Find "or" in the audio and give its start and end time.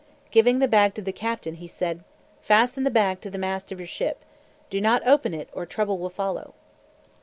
5.53-5.67